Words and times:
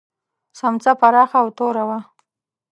سمڅه 0.59 0.91
پراخه 0.99 1.37
او 1.41 1.47
توره 1.57 1.83
وه. 1.87 1.99